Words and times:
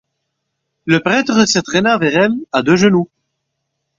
Le 0.87 0.99
prêtre 0.99 1.45
se 1.47 1.59
traîna 1.59 1.99
vers 1.99 2.17
elle 2.17 2.33
à 2.51 2.63
deux 2.63 2.75
genoux. 2.75 3.07